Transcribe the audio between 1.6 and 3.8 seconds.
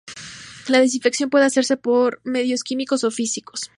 por medios químicos o físicos.